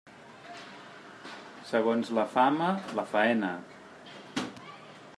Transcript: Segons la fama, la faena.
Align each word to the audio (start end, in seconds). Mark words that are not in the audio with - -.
Segons 1.73 2.11
la 2.21 2.25
fama, 2.33 2.73
la 3.01 3.07
faena. 3.15 3.55